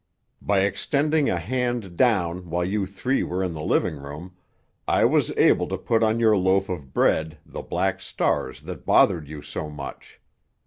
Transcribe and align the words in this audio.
"By 0.41 0.61
extending 0.61 1.29
a 1.29 1.37
hand 1.37 1.95
down 1.95 2.49
while 2.49 2.65
you 2.65 2.87
three 2.87 3.21
were 3.21 3.43
in 3.43 3.53
the 3.53 3.61
living 3.61 3.97
room, 3.97 4.33
I 4.87 5.05
was 5.05 5.29
able 5.37 5.67
to 5.67 5.77
put 5.77 6.01
on 6.01 6.19
your 6.19 6.35
loaf 6.35 6.69
of 6.69 6.91
bread 6.91 7.37
the 7.45 7.61
black 7.61 8.01
stars 8.01 8.61
that 8.61 8.83
bothered 8.87 9.27
you 9.27 9.43
so 9.43 9.69
much. 9.69 10.19